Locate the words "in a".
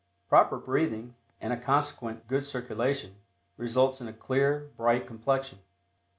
4.01-4.13